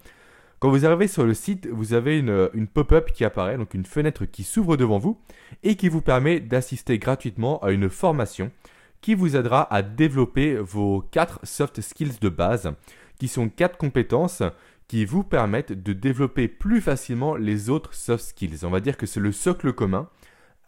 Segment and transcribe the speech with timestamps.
[0.60, 3.84] Quand vous arrivez sur le site, vous avez une, une pop-up qui apparaît, donc une
[3.84, 5.20] fenêtre qui s'ouvre devant vous
[5.64, 8.52] et qui vous permet d'assister gratuitement à une formation
[9.00, 12.70] qui vous aidera à développer vos 4 soft skills de base,
[13.18, 14.44] qui sont 4 compétences
[14.86, 18.64] qui vous permettent de développer plus facilement les autres soft skills.
[18.64, 20.08] On va dire que c'est le socle commun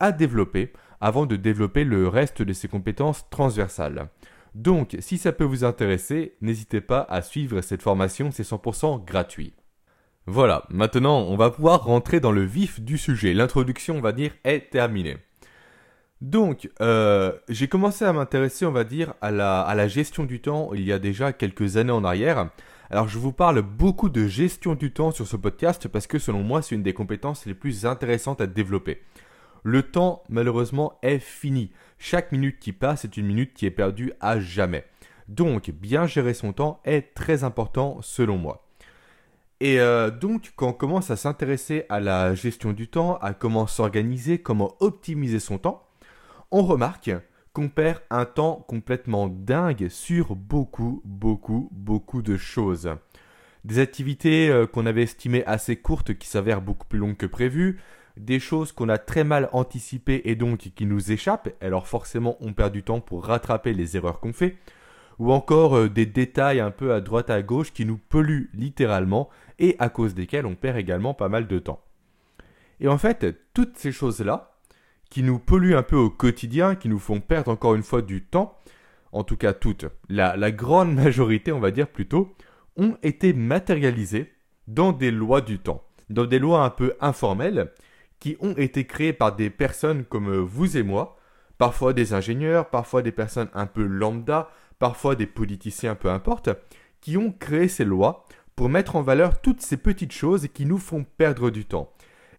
[0.01, 0.73] à développer
[1.03, 4.09] avant de développer le reste de ces compétences transversales.
[4.55, 9.53] Donc, si ça peut vous intéresser, n'hésitez pas à suivre cette formation, c'est 100% gratuit.
[10.27, 13.35] Voilà, maintenant on va pouvoir rentrer dans le vif du sujet.
[13.35, 15.17] L'introduction, on va dire, est terminée.
[16.21, 20.85] Donc, euh, j'ai commencé à m'intéresser, on va dire, à la gestion du temps il
[20.85, 22.51] y a déjà quelques années en arrière.
[22.91, 26.45] Alors, je vous parle beaucoup de gestion du temps sur ce podcast parce que selon
[26.45, 29.03] moi, c'est une des compétences les plus intéressantes à développer.
[29.63, 31.71] Le temps, malheureusement, est fini.
[31.99, 34.85] Chaque minute qui passe est une minute qui est perdue à jamais.
[35.29, 38.67] Donc, bien gérer son temps est très important selon moi.
[39.61, 43.69] Et euh, donc, quand on commence à s'intéresser à la gestion du temps, à comment
[43.69, 45.87] s'organiser, comment optimiser son temps,
[46.51, 47.13] on remarque
[47.53, 52.91] qu'on perd un temps complètement dingue sur beaucoup, beaucoup, beaucoup de choses.
[53.65, 57.79] Des activités euh, qu'on avait estimées assez courtes qui s'avèrent beaucoup plus longues que prévues,
[58.17, 62.53] des choses qu'on a très mal anticipées et donc qui nous échappent, alors forcément on
[62.53, 64.57] perd du temps pour rattraper les erreurs qu'on fait,
[65.19, 69.29] ou encore euh, des détails un peu à droite à gauche qui nous polluent littéralement
[69.59, 71.83] et à cause desquels on perd également pas mal de temps.
[72.81, 74.53] Et en fait, toutes ces choses-là,
[75.13, 78.25] qui nous polluent un peu au quotidien, qui nous font perdre encore une fois du
[78.25, 78.57] temps,
[79.13, 82.35] en tout cas toutes, la, grande majorité, on va dire plutôt,
[82.77, 84.33] ont été matérialisées
[84.69, 87.71] dans des lois du temps, dans des lois un peu informelles,
[88.23, 91.17] qui ont été créées par des personnes comme vous et moi,
[91.59, 96.49] parfois des ingénieurs, parfois des personnes un peu lambda, parfois des politiciens, peu importe,
[97.01, 98.25] qui ont créé ces lois
[98.55, 101.93] pour mettre en valeur toutes ces petites choses qui nous font perdre du temps.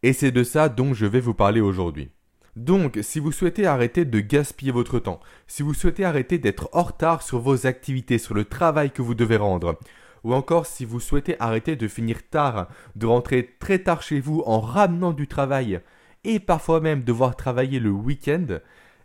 [0.04, 2.12] Et c'est de ça dont je vais vous parler aujourd'hui.
[2.56, 6.84] Donc, si vous souhaitez arrêter de gaspiller votre temps, si vous souhaitez arrêter d'être en
[6.84, 9.78] retard sur vos activités, sur le travail que vous devez rendre,
[10.24, 14.44] ou encore si vous souhaitez arrêter de finir tard, de rentrer très tard chez vous
[14.46, 15.82] en ramenant du travail,
[16.24, 18.60] et parfois même devoir travailler le week-end,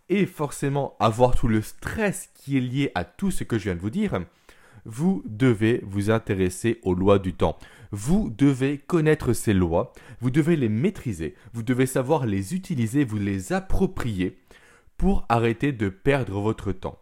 [0.09, 3.75] et forcément avoir tout le stress qui est lié à tout ce que je viens
[3.75, 4.21] de vous dire,
[4.84, 7.59] vous devez vous intéresser aux lois du temps.
[7.91, 13.19] Vous devez connaître ces lois, vous devez les maîtriser, vous devez savoir les utiliser, vous
[13.19, 14.39] les approprier
[14.97, 16.99] pour arrêter de perdre votre temps.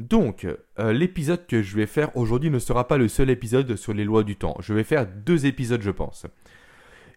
[0.00, 0.46] Donc,
[0.78, 4.04] euh, l'épisode que je vais faire aujourd'hui ne sera pas le seul épisode sur les
[4.04, 4.56] lois du temps.
[4.60, 6.26] Je vais faire deux épisodes, je pense.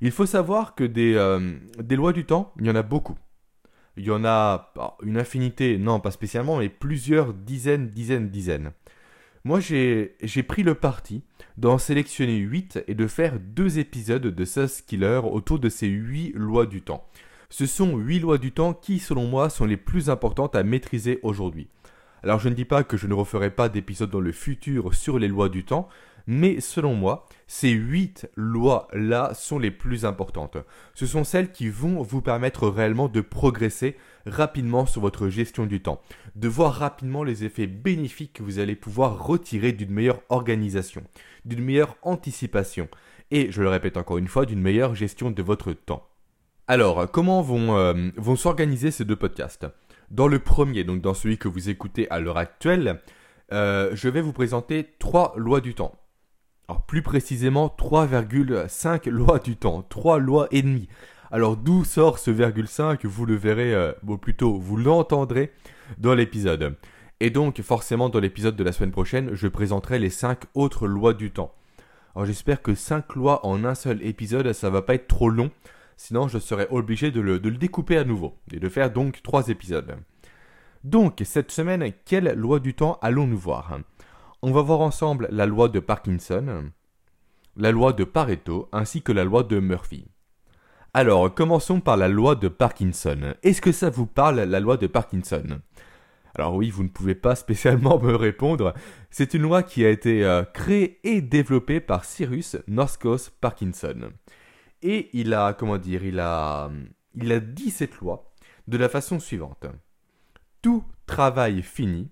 [0.01, 1.53] Il faut savoir que des, euh,
[1.89, 3.18] lois du temps, il y en a beaucoup.
[3.95, 8.71] Il y en a une infinité, non pas spécialement, mais plusieurs dizaines, dizaines, dizaines.
[9.45, 11.24] Moi, j'ai pris le parti
[11.56, 16.33] d'en sélectionner 8 et de faire deux épisodes de Sauce Killer autour de ces 8
[16.35, 17.07] lois du temps.
[17.50, 21.19] Ce sont 8 lois du temps qui, selon moi, sont les plus importantes à maîtriser
[21.24, 21.69] aujourd'hui.
[22.23, 25.19] Alors je ne dis pas que je ne referai pas d'épisode dans le futur sur
[25.19, 25.89] les lois du temps,
[26.25, 30.55] mais selon moi, ces 8 lois-là sont les plus importantes.
[30.93, 35.81] Ce sont celles qui vont vous permettre réellement de progresser rapidement sur votre gestion du
[35.81, 36.01] temps,
[36.35, 41.03] de voir rapidement les effets bénéfiques que vous allez pouvoir retirer d'une meilleure organisation,
[41.43, 42.87] d'une meilleure anticipation,
[43.31, 46.07] et, je le répète encore une fois, d'une meilleure gestion de votre temps.
[46.67, 49.67] Alors, comment vont, euh, vont s'organiser ces deux podcasts?
[50.13, 53.01] Dans le premier, donc dans celui que vous écoutez à l'heure actuelle,
[53.51, 55.95] euh, je vais vous présenter trois lois du temps.
[56.68, 60.88] Alors plus précisément 3,5 lois du temps, 3 lois et demie.
[61.31, 65.51] Alors d'où sort ce virgule 5 Vous le verrez, euh, bon plutôt vous l'entendrez
[65.98, 66.75] dans l'épisode.
[67.19, 71.16] Et donc forcément dans l'épisode de la semaine prochaine, je présenterai les 5 autres lois
[71.16, 71.56] du temps.
[72.16, 75.50] Alors j'espère que 5 lois en un seul épisode, ça va pas être trop long,
[75.98, 79.95] sinon je serai obligé de le, découper à nouveau et de faire donc 3 épisodes.
[80.84, 83.80] Donc cette semaine, quelle loi du temps allons-nous voir?
[84.42, 86.72] On va voir ensemble la loi de Parkinson,
[87.56, 90.07] la loi de Pareto ainsi que la loi de Murphy.
[90.95, 93.34] Alors, commençons par la loi de Parkinson.
[93.42, 95.60] Est-ce que ça vous parle, la loi de Parkinson?
[96.36, 98.74] Alors oui, vous ne pouvez pas spécialement me répondre.
[99.10, 104.12] C'est une loi qui a été euh, créée et développée par Cyrus Northcote Parkinson.
[104.83, 106.69] Et il a, comment dire, il a,
[107.15, 108.33] il a dit cette loi
[108.68, 109.65] de la façon suivante.
[110.62, 112.12] Tout travail fini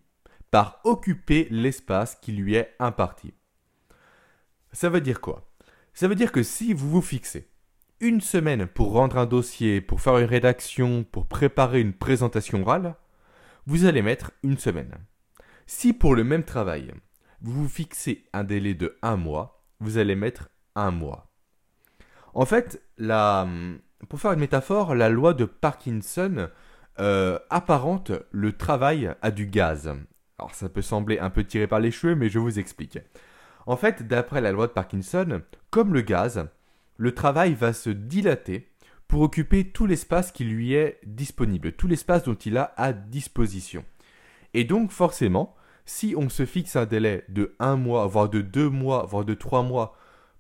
[0.52, 3.34] par occuper l'espace qui lui est imparti.
[4.72, 5.50] Ça veut dire quoi?
[5.94, 7.50] Ça veut dire que si vous vous fixez
[8.00, 12.96] une semaine pour rendre un dossier, pour faire une rédaction, pour préparer une présentation orale,
[13.66, 14.98] vous allez mettre une semaine.
[15.68, 16.94] Si pour le même travail,
[17.42, 21.31] vous vous fixez un délai de un mois, vous allez mettre un mois.
[22.34, 26.50] En fait, pour faire une métaphore, la loi de Parkinson
[27.00, 29.94] euh, apparente le travail à du gaz.
[30.38, 33.00] Alors ça peut sembler un peu tiré par les cheveux, mais je vous explique.
[33.66, 36.48] En fait, d'après la loi de Parkinson, comme le gaz,
[36.98, 38.68] le travail va se dilater
[39.08, 43.84] pour occuper tout l'espace qui lui est disponible, tout l'espace dont il a à disposition.
[44.54, 45.56] Et donc forcément,
[45.86, 49.34] si on se fixe un délai de un mois, voire de deux mois, voire de
[49.34, 49.98] trois mois,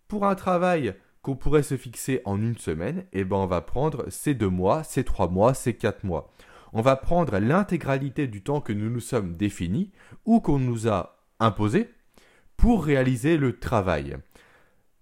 [0.07, 4.05] pour un travail qu'on pourrait se fixer en une semaine, eh ben on va prendre
[4.09, 6.31] ces deux mois, ces trois mois, ces quatre mois.
[6.73, 9.91] On va prendre l'intégralité du temps que nous nous sommes définis
[10.25, 11.89] ou qu'on nous a imposé
[12.57, 14.17] pour réaliser le travail.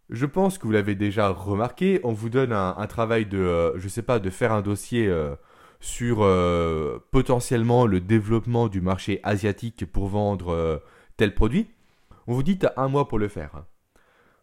[0.10, 3.88] Je pense que vous l'avez déjà remarqué, on vous donne un, travail de, euh, je
[3.88, 5.36] sais pas, de faire un dossier euh,
[5.80, 10.82] sur euh, potentiellement le développement du marché asiatique pour vendre
[11.16, 11.70] tel produit.
[12.26, 13.64] On vous dit un mois pour le faire.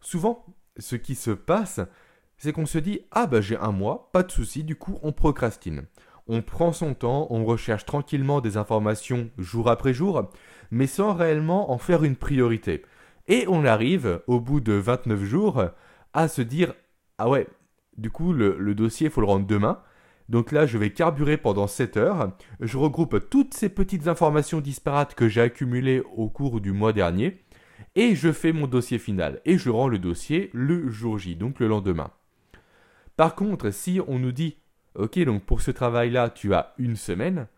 [0.01, 0.45] Souvent,
[0.79, 1.81] ce qui se passe,
[2.37, 5.13] c'est qu'on se dit ah bah j'ai un mois, pas de souci, du coup on
[5.13, 5.87] procrastine.
[6.29, 10.29] On prend son temps, on recherche tranquillement des informations jour après jour,
[10.71, 12.83] mais sans réellement en faire une priorité.
[13.29, 15.65] Et on arrive, au bout de 29 jours,
[16.13, 16.75] à se dire
[17.19, 17.47] Ah ouais,
[17.97, 19.81] du coup, le, dossier, il faut le rendre demain.
[20.29, 22.33] Donc là, je vais carburer pendant 7 heures.
[22.61, 27.45] Je regroupe toutes ces petites informations disparates que j'ai accumulées au cours du mois dernier.
[27.95, 29.41] Et je fais mon dossier final.
[29.45, 32.11] Et je rends le dossier le jour J, donc le lendemain.
[33.17, 34.57] Par contre, si on nous dit
[34.95, 37.49] Ok, donc pour ce travail-là, tu as une semaine.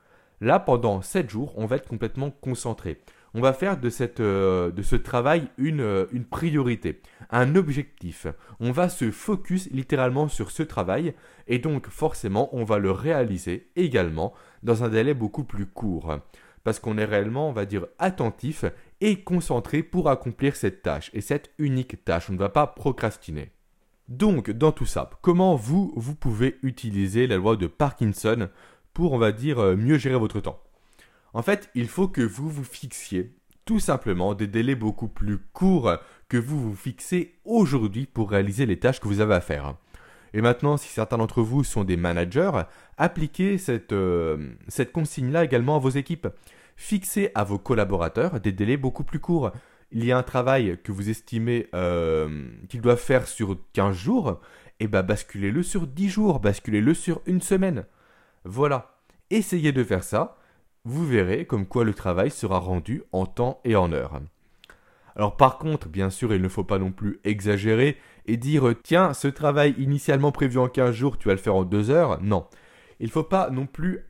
[0.40, 3.00] Là, pendant 7 jours, on va être complètement concentré
[3.34, 7.00] on va faire de, euh, ce travail une, euh, une priorité,
[7.30, 8.26] un objectif.
[8.60, 11.14] On va se focus littéralement sur ce travail
[11.46, 14.32] et donc forcément on va le réaliser également
[14.62, 16.18] dans un délai beaucoup plus court.
[16.64, 18.64] Parce qu'on est réellement, on va dire, attentif
[19.00, 22.30] et concentré pour accomplir cette tâche et cette unique tâche.
[22.30, 23.52] On ne va pas procrastiner.
[24.08, 28.48] Donc, dans tout ça, comment vous, vous pouvez utiliser la loi de Parkinson
[28.94, 30.62] pour, on va dire, euh, mieux gérer votre temps?
[31.34, 33.34] En fait, il faut que vous vous fixiez
[33.66, 35.98] tout simplement des délais beaucoup plus courts
[36.30, 39.74] que vous vous fixez aujourd'hui pour réaliser les tâches que vous avez à faire.
[40.32, 42.62] Et maintenant, si certains d'entre vous sont des managers,
[42.96, 46.28] appliquez cette, euh, cette consigne-là également à vos équipes.
[46.80, 49.50] Fixez à vos collaborateurs des délais beaucoup plus courts.
[49.90, 54.40] Il y a un travail que vous estimez euh, qu'ils doivent faire sur 15 jours,
[54.78, 57.84] et eh bien basculez-le sur 10 jours, basculez-le sur une semaine.
[58.44, 58.94] Voilà.
[59.30, 60.38] Essayez de faire ça,
[60.84, 64.20] vous verrez comme quoi le travail sera rendu en temps et en heure.
[65.16, 69.14] Alors par contre, bien sûr, il ne faut pas non plus exagérer et dire tiens,
[69.14, 72.22] ce travail initialement prévu en 15 jours, tu vas le faire en 2 heures.
[72.22, 72.46] Non.
[73.00, 74.04] Il ne faut pas non plus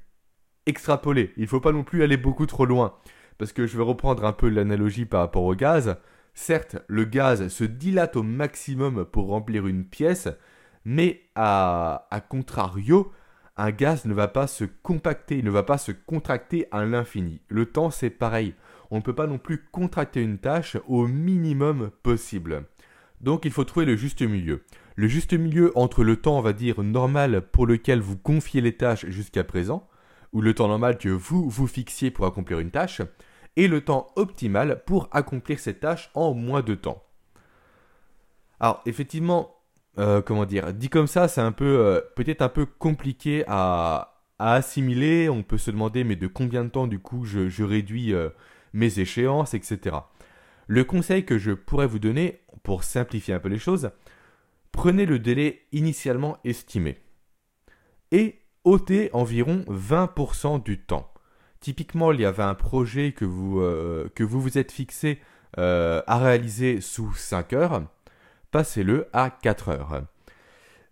[0.68, 2.94] extrapoler, il ne faut pas non plus aller beaucoup trop loin.
[3.38, 5.96] Parce que je vais reprendre un peu l'analogie par rapport au gaz.
[6.34, 10.28] Certes, le gaz se dilate au maximum pour remplir une pièce,
[10.84, 13.12] mais à, contrario,
[13.56, 17.40] un gaz ne va pas se compacter, il ne va pas se contracter à l'infini.
[17.48, 18.54] Le temps, c'est pareil.
[18.90, 22.64] on ne peut pas non plus contracter une tâche au minimum possible.
[23.20, 24.62] Donc il faut trouver le juste milieu.
[24.94, 28.76] Le juste milieu entre le temps, on va dire, normal pour lequel vous confiez les
[28.76, 29.87] tâches jusqu'à présent,
[30.32, 33.02] ou le temps normal que vous vous fixiez pour accomplir une tâche,
[33.56, 37.02] et le temps optimal pour accomplir cette tâche en moins de temps.
[38.60, 39.56] Alors effectivement,
[39.98, 44.14] euh, comment dire, dit comme ça, c'est un peu euh, peut-être un peu compliqué à,
[44.38, 45.28] assimiler.
[45.28, 48.30] On peut se demander mais de combien de temps du coup je, réduis euh,
[48.72, 49.96] mes échéances, etc.
[50.68, 53.90] Le conseil que je pourrais vous donner, pour simplifier un peu les choses,
[54.70, 56.98] prenez le délai initialement estimé
[58.12, 61.10] et ôtez environ 20% du temps.
[61.60, 65.18] Typiquement, il y avait un projet que vous euh, que vous, vous êtes fixé
[65.58, 67.82] euh, à réaliser sous 5 heures,
[68.50, 70.02] passez-le à 4 heures.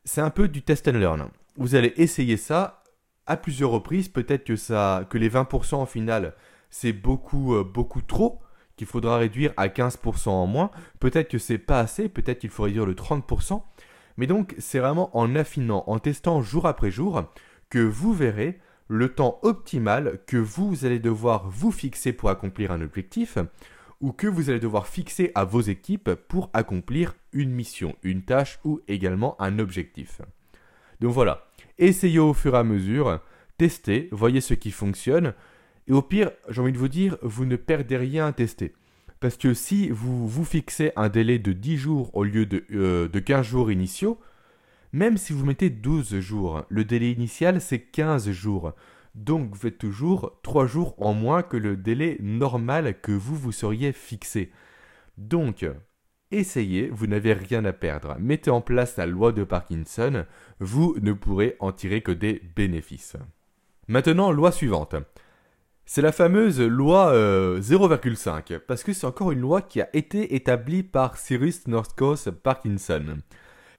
[0.04, 1.28] C'est un peu du test and learn.
[1.56, 2.82] Vous allez essayer ça
[3.26, 6.34] à plusieurs reprises, peut-être que ça que les 20% en final,
[6.70, 8.40] c'est beaucoup euh, beaucoup trop
[8.76, 12.64] qu'il faudra réduire à 15% en moins, peut-être que c'est pas assez, peut-être qu'il faut
[12.64, 13.62] réduire de 30%.
[14.18, 17.24] Mais donc, c'est vraiment en affinant, en testant jour après jour,
[17.70, 22.80] que vous verrez le temps optimal que vous allez devoir vous fixer pour accomplir un
[22.80, 23.38] objectif
[24.00, 28.58] ou que vous allez devoir fixer à vos équipes pour accomplir une mission, une tâche
[28.64, 30.20] ou également un objectif.
[31.00, 31.46] Donc voilà,
[31.78, 33.20] essayez au fur et à mesure,
[33.58, 35.34] testez, voyez ce qui fonctionne,
[35.88, 38.74] et au pire, j'ai envie de vous dire, vous ne perdez rien à tester.
[39.20, 43.08] Parce que si vous vous fixez un délai de 10 jours au lieu de, euh,
[43.08, 44.20] de 15 jours initiaux,
[44.92, 48.72] même si vous mettez 12 jours, le délai initial c'est 15 jours.
[49.14, 53.52] Donc vous faites toujours 3 jours en moins que le délai normal que vous vous
[53.52, 54.50] seriez fixé.
[55.18, 55.64] Donc,
[56.30, 58.16] essayez, vous n'avez rien à perdre.
[58.18, 60.26] Mettez en place la loi de Parkinson,
[60.60, 63.16] vous ne pourrez en tirer que des bénéfices.
[63.88, 64.96] Maintenant, loi suivante.
[65.88, 70.34] C'est la fameuse loi 0,5, euh, parce que c'est encore une loi qui a été
[70.34, 73.18] établie par Cyrus Northcote Parkinson.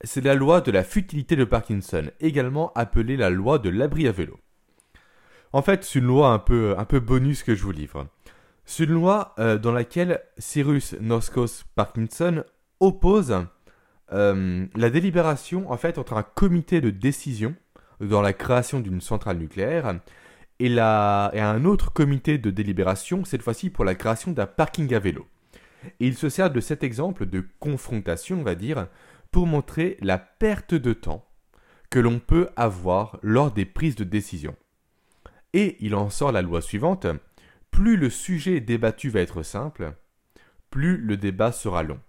[0.03, 4.11] C'est la loi de la futilité de Parkinson, également appelée la loi de l'abri à
[4.11, 4.39] vélo.
[5.53, 8.07] En fait, c'est une loi un peu, un peu bonus que je vous livre.
[8.65, 12.43] C'est une loi euh, dans laquelle Cyrus Northcote Parkinson
[12.79, 13.45] oppose
[14.13, 17.55] euh, la délibération en fait entre un comité de décision
[17.99, 19.99] dans la création d'une centrale nucléaire
[20.59, 24.99] et, et un autre comité de délibération, cette fois-ci pour la création d'un parking à
[24.99, 25.25] vélo.
[25.99, 28.87] Et il se sert de cet exemple de confrontation, on va dire,
[29.31, 31.25] pour montrer la perte de temps
[31.89, 34.55] que l'on peut avoir lors des prises de décision.
[35.53, 37.07] Et il en sort la loi suivante,
[37.71, 39.93] plus le sujet débattu va être simple,
[40.69, 41.99] plus le débat sera long.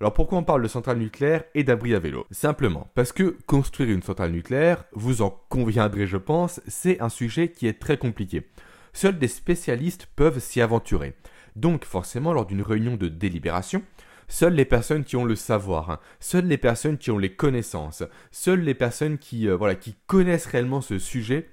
[0.00, 2.26] Alors pourquoi on parle de centrale nucléaire et d'abri à vélo?
[2.30, 7.50] Simplement parce que construire une centrale nucléaire, vous en conviendrez je pense, c'est un sujet
[7.50, 8.46] qui est très compliqué.
[8.92, 11.14] Seuls des spécialistes peuvent s'y aventurer.
[11.56, 13.82] Donc forcément lors d'une réunion de délibération,
[14.28, 18.04] seules les personnes qui ont le savoir, hein, seules les personnes qui ont les connaissances,
[18.30, 21.50] seules les personnes qui, euh, voilà, qui connaissent réellement ce sujet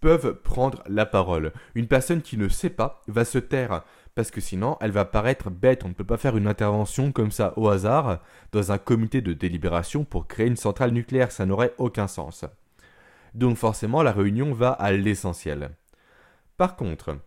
[0.00, 1.52] peuvent prendre la parole.
[1.74, 5.50] Une personne qui ne sait pas va se taire parce que sinon elle va paraître
[5.50, 5.84] bête.
[5.84, 8.20] On ne peut pas faire une intervention comme ça au hasard
[8.52, 12.44] dans un comité de délibération pour créer une centrale nucléaire, ça n'aurait aucun sens.
[13.34, 15.70] Donc forcément la réunion va à l'essentiel.
[16.56, 17.18] Par contre,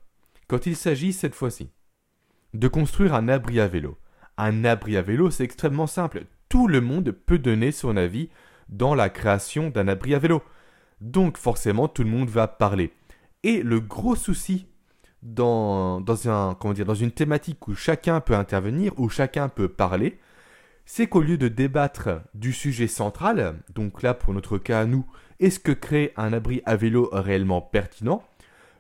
[0.48, 1.70] quand il s'agit cette fois-ci
[2.54, 3.98] de construire un abri à vélo,
[4.38, 6.24] un abri à vélo c'est extrêmement simple.
[6.50, 8.30] Tout le monde peut donner son avis
[8.70, 10.42] dans la création d'un abri à vélo.
[11.02, 12.94] Donc forcément tout le monde va parler.
[13.44, 14.68] Et le gros souci
[15.24, 20.20] dans, un, comment dire, dans une thématique où chacun peut intervenir, où chacun peut parler,
[20.86, 25.06] c'est qu'au lieu de débattre du sujet central, donc là pour notre cas nous,
[25.40, 28.24] est-ce que créer un abri à vélo réellement pertinent,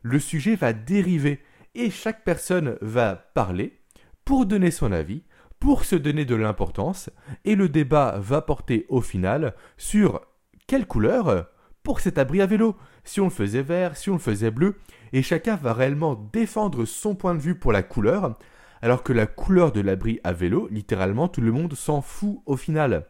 [0.01, 1.41] le sujet va dériver
[1.75, 3.79] et chaque personne va parler
[4.25, 5.23] pour donner son avis,
[5.59, 7.09] pour se donner de l'importance,
[7.45, 10.21] et le débat va porter au final sur
[10.67, 11.47] quelle couleur
[11.83, 14.75] pour cet abri à vélo, si on le faisait vert, si on le faisait bleu,
[15.13, 18.37] et chacun va réellement défendre son point de vue pour la couleur,
[18.81, 22.57] alors que la couleur de l'abri à vélo, littéralement, tout le monde s'en fout au
[22.57, 23.07] final.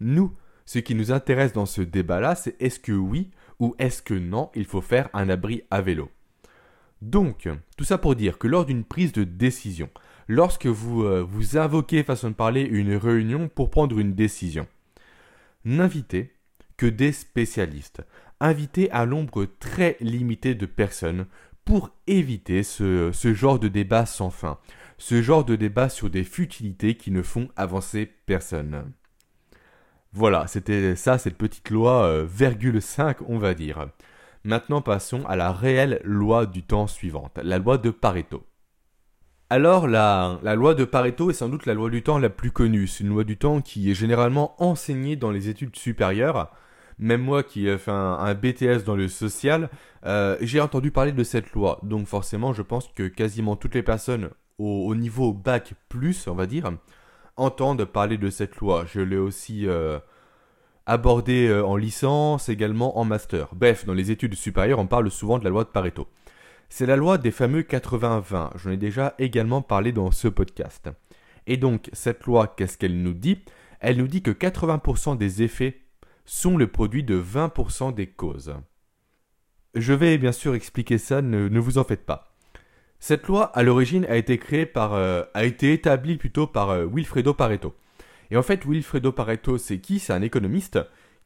[0.00, 0.34] Nous,
[0.64, 4.50] ce qui nous intéresse dans ce débat-là, c'est est-ce que oui ou est-ce que non,
[4.54, 6.10] il faut faire un abri à vélo.
[7.00, 9.88] Donc, tout ça pour dire que lors d'une prise de décision,
[10.28, 14.66] lorsque vous, euh, vous invoquez, façon de parler, une réunion pour prendre une décision,
[15.64, 16.32] n'invitez
[16.76, 18.02] que des spécialistes
[18.40, 21.26] inviter un nombre très limité de personnes
[21.64, 24.58] pour éviter ce, genre de débat sans fin,
[24.98, 28.92] ce genre de débat sur des futilités qui ne font avancer personne.
[30.12, 33.88] Voilà, c'était ça, cette petite loi euh, virgule 5, on va dire.
[34.44, 38.46] Maintenant, passons à la réelle loi du temps suivante, la loi de Pareto.
[39.48, 42.88] Alors la, loi de Pareto est sans doute la loi du temps la plus connue.
[42.88, 46.50] C'est une loi du temps qui est généralement enseignée dans les études supérieures.
[46.98, 49.70] Même moi qui ai fait un, BTS dans le social,
[50.04, 51.78] euh, j'ai entendu parler de cette loi.
[51.84, 56.46] Donc forcément, je pense que quasiment toutes les personnes au, niveau bac plus, on va
[56.46, 56.72] dire,
[57.36, 58.84] entendent parler de cette loi.
[58.92, 60.00] Je l'ai aussi euh,
[60.86, 63.48] abordée euh, en licence, également en master.
[63.54, 66.08] Bref, dans les études supérieures, on parle souvent de la loi de Pareto.
[66.68, 68.50] C'est la loi des fameux 80-20.
[68.56, 70.88] J'en ai déjà également parlé dans ce podcast.
[71.46, 73.38] Et donc, cette loi, qu'est-ce qu'elle nous dit?
[73.80, 75.80] Elle nous dit que 80% des effets
[76.24, 78.54] sont le produit de 20% des causes.
[79.74, 82.34] Je vais bien sûr expliquer ça, ne, vous en faites pas.
[82.98, 86.86] Cette loi, à l'origine, a été créée par, euh, a été établie plutôt par euh,
[86.86, 87.74] Wilfredo Pareto.
[88.30, 89.98] Et en fait, Wilfredo Pareto, c'est qui?
[89.98, 90.80] C'est un économiste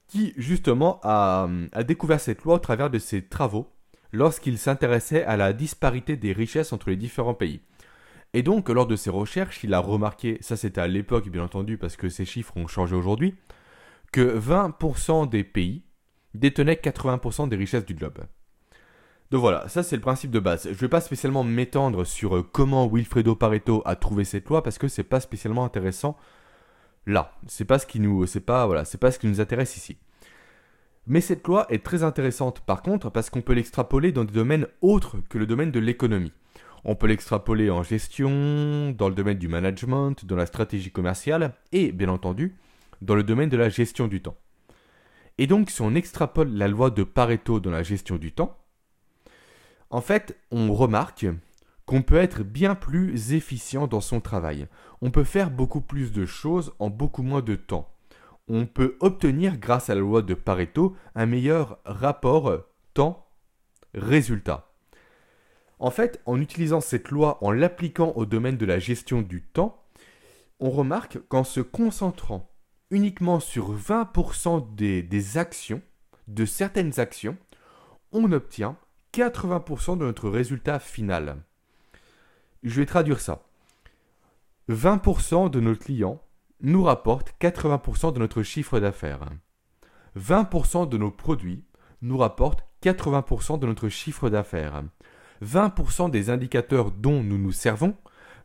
[0.08, 1.48] qui, justement, a
[1.86, 3.70] découvert cette loi au travers de ses travaux
[4.12, 7.60] lorsqu'il s'intéressait à la disparité des richesses entre les différents pays.
[8.32, 11.78] Et donc, lors de ses recherches, il a remarqué, ça c'était à l'époque bien entendu
[11.78, 13.34] parce que ces chiffres ont changé aujourd'hui,
[14.12, 15.82] que 20% des pays
[16.34, 18.18] détenaient 80% des richesses du globe.
[19.30, 20.64] Donc voilà, ça c'est le principe de base.
[20.64, 24.62] Je ne vais pas spécialement m'étendre sur euh, comment Wilfredo Pareto a trouvé cette loi
[24.62, 26.16] parce que c'est pas spécialement intéressant
[27.06, 27.32] là.
[27.46, 29.98] C'est pas ce qui nous, c'est voilà, pas ce qui nous intéresse ici.
[31.06, 34.66] Mais cette loi est très intéressante par contre parce qu'on peut l'extrapoler dans des domaines
[34.80, 36.32] autres que le domaine de l'économie.
[36.84, 41.92] On peut l'extrapoler en gestion, dans le domaine du management, dans la stratégie commerciale et,
[41.92, 42.56] bien entendu,
[43.02, 44.36] dans le domaine de la gestion du temps.
[45.38, 48.56] Et donc, si on extrapole la loi de Pareto dans la gestion du temps,
[49.90, 51.26] en fait, on remarque
[51.84, 54.68] qu'on peut être bien plus efficient dans son travail.
[55.02, 57.92] On peut faire beaucoup plus de choses en beaucoup moins de temps
[58.52, 62.52] on peut obtenir, grâce à la loi de Pareto, un meilleur rapport
[62.94, 64.68] temps-résultat.
[65.78, 69.80] En fait, en utilisant cette loi, en l'appliquant au domaine de la gestion du temps,
[70.58, 72.50] on remarque qu'en se concentrant
[72.90, 75.80] uniquement sur 20% des, actions,
[76.26, 77.36] de certaines actions,
[78.10, 78.76] on obtient
[79.14, 81.36] 80% de notre résultat final.
[82.64, 83.42] Je vais traduire ça.
[84.68, 86.20] 20% de nos clients
[86.62, 89.30] nous rapporte 80% de notre chiffre d'affaires.
[90.18, 91.64] 20% de nos produits
[92.02, 94.82] nous rapportent 80% de notre chiffre d'affaires.
[95.42, 97.96] 20% des indicateurs dont nous nous servons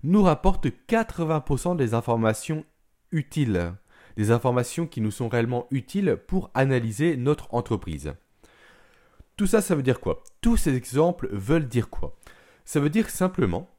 [0.04, 2.66] nous rapportent 80% des informations
[3.12, 3.74] utiles,
[4.18, 8.14] des informations qui nous sont réellement utiles pour analyser notre entreprise.
[9.36, 10.24] Tout ça, ça veut dire quoi?
[10.42, 12.16] Tous ces exemples veulent dire quoi?
[12.64, 13.70] Ça veut dire simplement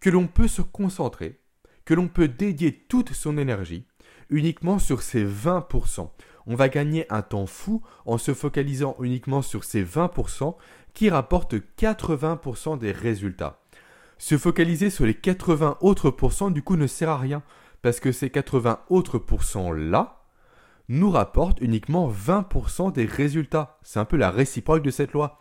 [0.00, 1.40] que l'on peut se concentrer
[1.84, 3.86] que l'on peut dédier toute son énergie
[4.30, 6.10] uniquement sur ces 20%.
[6.46, 10.56] On va gagner un temps fou en se focalisant uniquement sur ces 20%
[10.92, 13.60] qui rapportent 80% des résultats.
[14.18, 17.42] Se focaliser sur les 80 autres pourcents du coup ne sert à rien
[17.82, 20.24] parce que ces 80 autres pourcents là
[20.88, 23.78] nous rapportent uniquement 20% des résultats.
[23.82, 25.38] C'est un peu la réciproque de cette loi.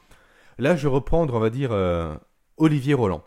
[0.57, 2.15] Là, je vais reprendre, on va dire, euh,
[2.57, 3.23] Olivier Roland.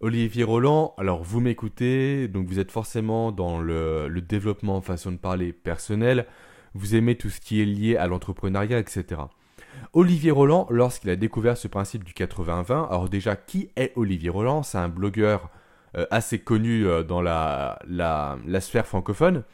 [0.00, 5.54] Olivier Roland, alors vous m'écoutez, donc vous êtes forcément dans le, développement façon de parler
[5.54, 6.26] personnel,
[6.74, 9.22] vous aimez tout ce qui est lié à l'entrepreneuriat, etc.
[9.94, 14.62] Olivier Roland, lorsqu'il a découvert ce principe du 80-20, alors déjà, qui est Olivier Roland?
[14.62, 15.48] C'est un blogueur
[15.96, 19.44] euh, assez connu euh, dans la, la, sphère francophone.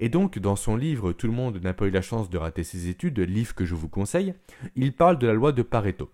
[0.00, 2.62] Et donc, dans son livre Tout le monde n'a pas eu la chance de rater
[2.62, 4.34] ses études, livre que je vous conseille,
[4.76, 6.10] il parle de la loi de Pareto.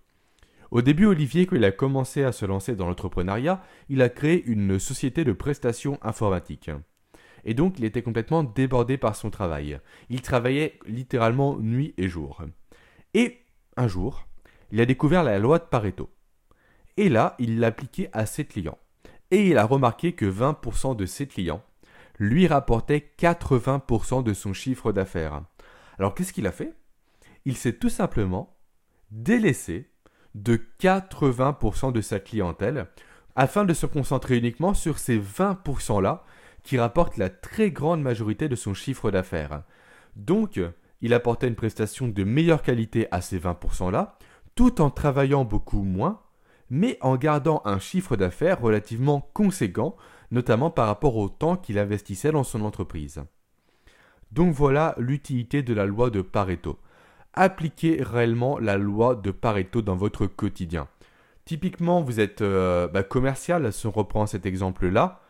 [0.75, 4.43] Au début, Olivier, quand il a commencé à se lancer dans l'entrepreneuriat, il a créé
[4.45, 6.69] une société de prestations informatiques.
[7.45, 9.79] Et donc, il était complètement débordé par son travail.
[10.09, 12.41] Il travaillait littéralement nuit et jour.
[13.13, 13.37] Et
[13.77, 14.27] un jour,
[14.69, 16.09] il a découvert la loi de Pareto.
[16.97, 18.79] Et là, il l'appliquait à ses clients.
[19.31, 21.63] Et il a remarqué que 20% de ses clients
[22.19, 25.41] lui rapportaient 80% de son chiffre d'affaires.
[25.99, 26.73] Alors qu'est-ce qu'il a fait?
[27.45, 28.57] Il s'est tout simplement
[29.09, 29.94] délaissé
[30.35, 32.87] de 80% de sa clientèle,
[33.35, 36.23] afin de se concentrer uniquement sur ces 20%-là
[36.63, 39.63] qui rapportent la très grande majorité de son chiffre d'affaires.
[40.15, 40.59] Donc,
[41.01, 44.17] il apportait une prestation de meilleure qualité à ces 20%-là,
[44.55, 46.21] tout en travaillant beaucoup moins,
[46.69, 49.95] mais en gardant un chiffre d'affaires relativement conséquent,
[50.31, 53.23] notamment par rapport au temps qu'il investissait dans son entreprise.
[54.31, 56.79] Donc voilà l'utilité de la loi de Pareto
[57.35, 60.87] appliquez réellement la loi de Pareto dans votre quotidien.
[61.45, 65.21] Typiquement, vous êtes euh, bah, commercial, si on reprend cet exemple-là,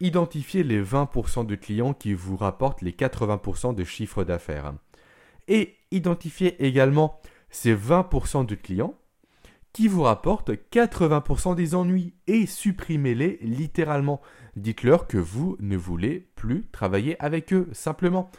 [0.00, 4.74] identifiez les 20% de clients qui vous rapportent les 80% de chiffre d'affaires.
[5.48, 7.20] Et identifiez également
[7.50, 8.94] ces 20% de clients
[9.72, 14.20] qui vous rapportent 80% des ennuis et supprimez-les littéralement.
[14.56, 18.30] Dites-leur que vous ne voulez plus travailler avec eux, simplement.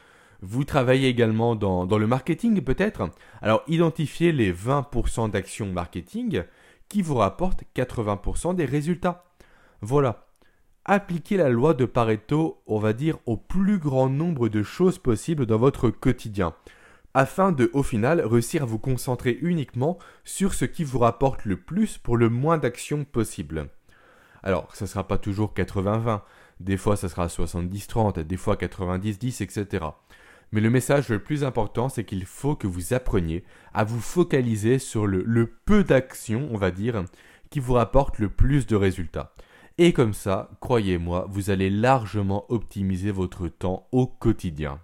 [0.46, 3.10] Vous travaillez également dans, dans le marketing peut-être?
[3.42, 6.44] Alors identifiez les 20% d'actions marketing
[6.90, 9.24] qui vous rapportent 80% des résultats.
[9.80, 10.28] Voilà.
[10.84, 15.46] Appliquez la loi de Pareto, on va dire, au plus grand nombre de choses possibles
[15.46, 16.54] dans votre quotidien
[17.14, 21.58] afin de, au final, réussir à vous concentrer uniquement sur ce qui vous rapporte le
[21.58, 23.70] plus pour le moins d'actions possible.
[24.42, 26.22] Alors, ça ne sera pas toujours 80-20,
[26.60, 29.86] des fois ça sera 70-30, des fois 90-10, etc.
[30.54, 34.78] Mais le message le plus important, c'est qu'il faut que vous appreniez à vous focaliser
[34.78, 37.06] sur le, peu d'actions, on va dire,
[37.50, 39.34] qui vous rapportent le plus de résultats.
[39.80, 44.80] Et comme ça, croyez-moi, vous allez largement optimiser votre temps au quotidien.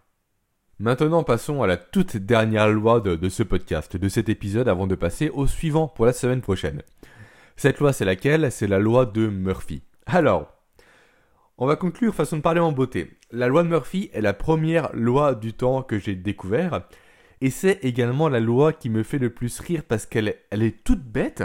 [0.80, 4.96] Maintenant, passons à la toute dernière loi de, ce podcast, de cet épisode, avant de
[4.96, 6.82] passer au suivant pour la semaine prochaine.
[7.58, 8.52] Cette loi, c'est laquelle?
[8.52, 9.84] C'est la loi de Murphy.
[10.08, 10.59] Alors,
[11.60, 13.18] on va conclure façon de parler en beauté.
[13.32, 16.88] La loi de Murphy est la première loi du temps que j'ai découvert,
[17.42, 21.04] et c'est également la loi qui me fait le plus rire parce qu'elle est, toute
[21.04, 21.44] bête,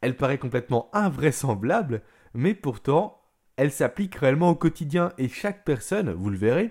[0.00, 2.00] elle paraît complètement invraisemblable,
[2.32, 3.20] mais pourtant,
[3.56, 6.70] elle s'applique réellement au quotidien, et chaque personne, vous le verrez,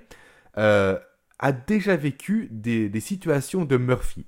[0.58, 0.98] euh,
[1.38, 4.26] a déjà vécu des, situations de Murphy.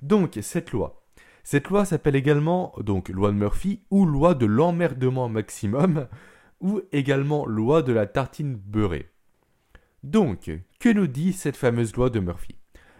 [0.00, 1.02] Donc, cette loi.
[1.42, 6.06] Cette loi s'appelle également donc loi de Murphy ou loi de l'emmerdement maximum
[6.60, 9.08] ou également loi de la tartine beurrée.
[10.02, 12.56] Donc, que nous dit cette fameuse loi de Murphy?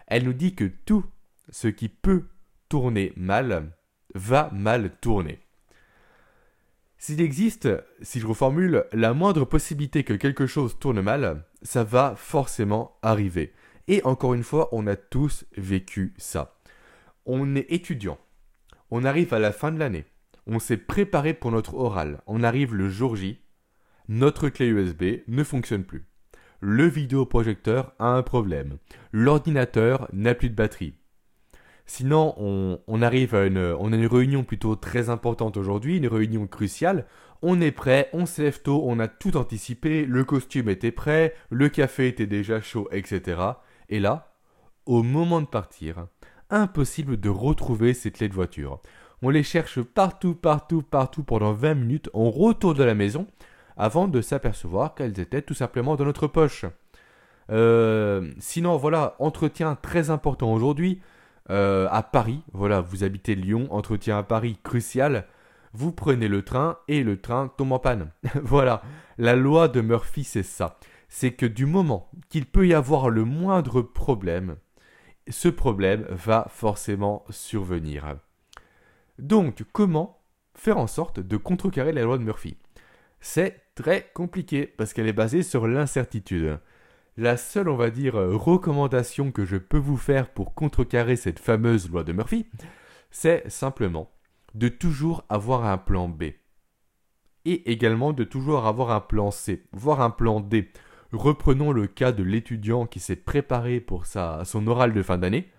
[0.07, 1.05] Elle nous dit que tout
[1.51, 2.25] ce qui peut
[2.69, 3.73] tourner mal
[4.15, 5.41] va mal tourner.
[6.99, 7.69] S'il existe,
[8.03, 13.55] si je reformule, la moindre possibilité que quelque chose tourne mal, ça va forcément arriver.
[13.89, 16.61] Et encore une fois, on a tous vécu ça.
[17.25, 18.19] On est étudiant.
[18.91, 20.05] On arrive à la fin de l'année.
[20.47, 22.21] On s'est préparé pour notre oral.
[22.27, 23.41] On arrive le jour J.
[24.13, 26.05] Notre clé USB ne fonctionne plus.
[26.59, 28.79] Le vidéoprojecteur a un problème.
[29.13, 30.95] L'ordinateur n'a plus de batterie.
[31.87, 36.49] Sinon, on, arrive à une, on a une réunion plutôt très importante aujourd'hui, une réunion
[36.49, 37.07] cruciale.
[37.41, 41.33] On est prêt, on se lève tôt, on a tout anticipé, le costume était prêt,
[41.49, 43.41] le café était déjà chaud, etc.
[43.91, 44.35] Et là,
[44.87, 46.09] au moment de partir,
[46.51, 48.81] impossible de retrouver ces clés de voiture.
[49.23, 53.29] On les cherche partout, partout, partout pendant 20 minutes, on retourne de la maison
[53.81, 56.67] avant de s'apercevoir qu'elles étaient tout simplement dans notre poche.
[57.51, 61.01] Euh, sinon, voilà, entretien très important aujourd'hui.
[61.49, 62.43] Euh, à Paris.
[62.53, 65.27] Voilà, vous habitez Lyon, entretien à Paris crucial.
[65.73, 68.11] Vous prenez le train et le train tombe en panne.
[68.43, 68.83] voilà,
[69.19, 70.79] la loi de Murphy, c'est ça.
[71.09, 74.57] C'est que du moment qu'il peut y avoir le moindre problème,
[75.29, 78.17] ce problème va forcément survenir.
[79.19, 80.21] Donc, comment
[80.55, 82.57] faire en sorte de contrecarrer la loi de Murphy?
[83.21, 86.59] C'est très compliqué parce qu'elle est basée sur l'incertitude.
[87.17, 91.91] La seule, on va dire, recommandation que je peux vous faire pour contrecarrer cette fameuse
[91.91, 92.47] loi de Murphy,
[93.11, 94.11] c'est simplement
[94.55, 96.25] de toujours avoir un plan B.
[97.45, 100.73] Et également de toujours avoir un plan C, voire un plan D.
[101.13, 105.51] Reprenons le cas de l'étudiant qui s'est préparé pour sa, son oral de fin d'année.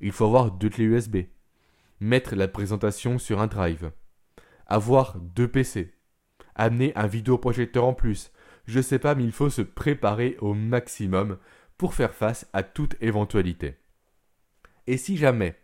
[0.00, 1.18] Il faut avoir deux clés USB.
[2.00, 3.92] Mettre la présentation sur un drive.
[4.66, 5.92] Avoir deux PC.
[6.58, 8.30] Amener un vidéoprojecteur en plus
[8.68, 11.38] je sais pas, mais il faut se préparer au maximum
[11.78, 13.76] pour faire face à toute éventualité.
[14.86, 15.56] Et si jamais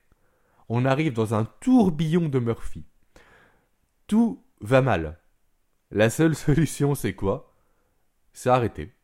[0.71, 2.87] on arrive dans un tourbillon de Murphy,
[4.07, 5.21] tout va mal.
[5.91, 7.55] La seule solution, c'est quoi?
[8.33, 8.95] C'est arrêter.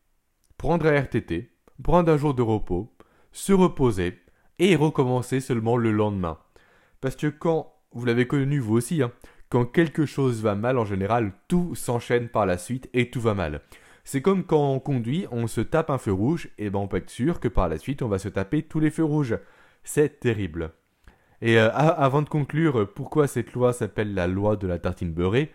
[0.57, 2.96] Prendre un RTT, prendre un jour de repos,
[3.33, 4.18] se reposer
[4.59, 6.38] et recommencer seulement le lendemain.
[7.03, 9.12] Parce que quand, vous l'avez connu vous aussi, hein,
[9.50, 13.34] quand quelque chose va mal en général, tout s'enchaîne par la suite et tout va
[13.34, 13.60] mal.
[14.04, 16.96] C'est comme quand on conduit, on se tape un feu rouge, et ben on peut
[16.96, 19.38] être sûr que par la suite on va se taper tous les feux rouges.
[19.84, 20.72] C'est terrible.
[21.42, 25.52] Et euh, avant de conclure, pourquoi cette loi s'appelle la loi de la tartine beurrée?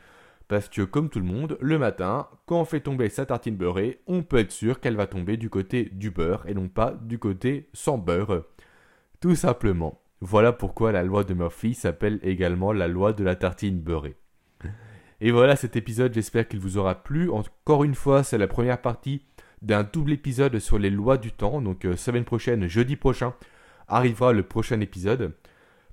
[0.47, 4.01] Parce que comme tout le monde, le matin, quand on fait tomber sa tartine beurrée,
[4.08, 7.17] on peut être sûr qu'elle va tomber du côté du beurre et non pas du
[7.17, 8.43] côté sans beurre.
[9.21, 9.99] Tout simplement.
[10.27, 14.15] Voilà pourquoi la loi de Murphy s'appelle également la loi de la tartine beurrée.
[15.21, 17.29] Et voilà cet épisode, j'espère qu'il vous aura plu.
[17.29, 19.21] Encore une fois, c'est la première partie
[19.61, 21.61] d'un double épisode sur les lois du temps.
[21.61, 23.35] Donc euh, semaine prochaine, jeudi prochain,
[23.88, 25.35] arrivera le prochain épisode.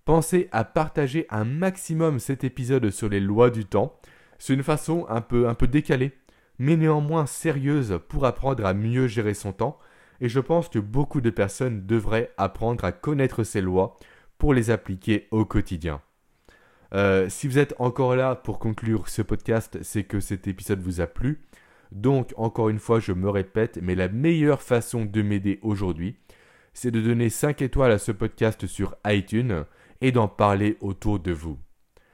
[0.06, 4.00] Pensez à partager un maximum cet épisode sur les lois du temps.
[4.38, 6.12] C'est une façon un peu, un peu décalée,
[6.58, 9.78] mais néanmoins sérieuse pour apprendre à mieux gérer son temps.
[10.22, 13.98] Et je pense que beaucoup de personnes devraient apprendre à connaître ces lois
[14.42, 16.00] pour les appliquer au quotidien.
[16.94, 21.00] Euh, si vous êtes encore là pour conclure ce podcast, c'est que cet épisode vous
[21.00, 21.42] a plu.
[21.92, 26.16] Donc, encore une fois, je me répète, mais la meilleure façon de m'aider aujourd'hui,
[26.74, 29.64] c'est de donner 5 étoiles à ce podcast sur iTunes
[30.00, 31.60] et d'en parler autour de vous.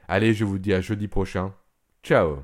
[0.06, 1.54] Allez, je vous dis à jeudi prochain.
[2.02, 2.42] Ciao